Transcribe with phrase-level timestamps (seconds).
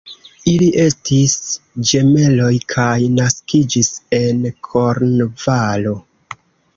[0.51, 1.33] Ili estis
[1.89, 5.95] ĝemeloj kaj naskiĝis en Kornvalo.